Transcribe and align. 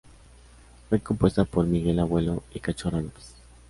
Fue 0.89 0.99
compuesta 0.99 1.45
por 1.45 1.67
Miguel 1.67 1.99
Abuelo 1.99 2.41
y 2.55 2.59
Cachorro 2.59 3.01
López. 3.01 3.35